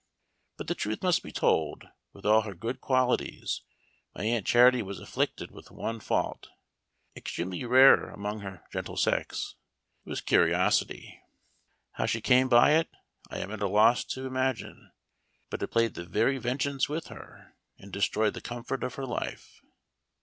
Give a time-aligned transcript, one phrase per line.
[0.57, 3.61] "But the truth must be told; with all her good qualities
[4.15, 6.49] my Aunt Charity was afflicted with one fault,
[7.15, 9.53] extremely rare among her gentle sex—
[10.03, 11.21] it was curiosity.
[11.91, 12.89] How she came by it
[13.29, 14.91] I am at a loss to imagine;
[15.51, 19.61] but it played the very vengeance with her, and destroyed the comfort of her life.